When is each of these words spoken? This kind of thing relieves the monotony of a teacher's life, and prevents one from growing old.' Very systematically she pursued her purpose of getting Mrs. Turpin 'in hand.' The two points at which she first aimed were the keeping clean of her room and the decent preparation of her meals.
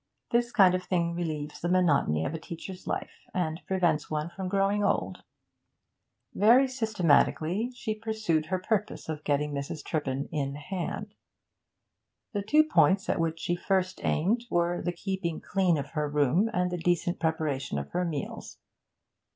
This 0.31 0.51
kind 0.51 0.73
of 0.73 0.81
thing 0.81 1.13
relieves 1.13 1.61
the 1.61 1.69
monotony 1.69 2.25
of 2.25 2.33
a 2.33 2.39
teacher's 2.39 2.87
life, 2.87 3.27
and 3.35 3.61
prevents 3.67 4.09
one 4.09 4.31
from 4.35 4.47
growing 4.49 4.83
old.' 4.83 5.21
Very 6.33 6.67
systematically 6.67 7.71
she 7.75 7.93
pursued 7.93 8.47
her 8.47 8.57
purpose 8.57 9.07
of 9.09 9.23
getting 9.23 9.53
Mrs. 9.53 9.85
Turpin 9.85 10.27
'in 10.31 10.55
hand.' 10.55 11.13
The 12.33 12.41
two 12.41 12.63
points 12.63 13.09
at 13.09 13.19
which 13.19 13.39
she 13.41 13.55
first 13.55 14.03
aimed 14.03 14.45
were 14.49 14.81
the 14.81 14.91
keeping 14.91 15.39
clean 15.39 15.77
of 15.77 15.91
her 15.91 16.09
room 16.09 16.49
and 16.51 16.71
the 16.71 16.79
decent 16.79 17.19
preparation 17.19 17.77
of 17.77 17.91
her 17.91 18.03
meals. 18.03 18.57